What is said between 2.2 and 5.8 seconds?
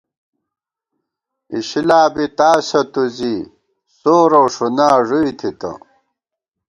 تاسہ تُو زی، سور اؤ ݭُنا ݫُوئی تھِتہ